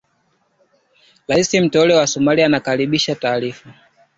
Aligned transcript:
Rais 1.27 1.53
mteule 1.53 1.93
wa 1.93 2.07
Somalia 2.07 2.45
anakaribisha 2.45 3.15
taarifa 3.15 3.73